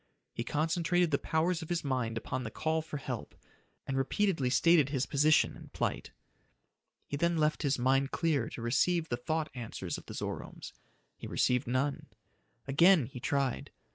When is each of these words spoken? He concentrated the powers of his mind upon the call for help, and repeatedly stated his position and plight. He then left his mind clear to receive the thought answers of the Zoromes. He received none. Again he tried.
He 0.33 0.43
concentrated 0.43 1.11
the 1.11 1.19
powers 1.19 1.61
of 1.61 1.69
his 1.69 1.83
mind 1.83 2.17
upon 2.17 2.41
the 2.43 2.49
call 2.49 2.81
for 2.81 2.97
help, 2.97 3.35
and 3.85 3.95
repeatedly 3.95 4.49
stated 4.49 4.89
his 4.89 5.05
position 5.05 5.55
and 5.55 5.71
plight. 5.73 6.09
He 7.05 7.17
then 7.17 7.37
left 7.37 7.61
his 7.61 7.77
mind 7.77 8.09
clear 8.09 8.49
to 8.49 8.63
receive 8.63 9.09
the 9.09 9.15
thought 9.17 9.51
answers 9.53 9.99
of 9.99 10.07
the 10.07 10.15
Zoromes. 10.15 10.73
He 11.17 11.27
received 11.27 11.67
none. 11.67 12.07
Again 12.67 13.05
he 13.05 13.19
tried. 13.19 13.69